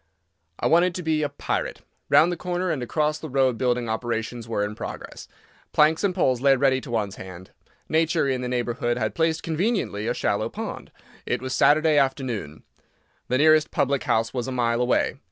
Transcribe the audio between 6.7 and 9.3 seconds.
to one's hand. Nature, in the neighbourhood, had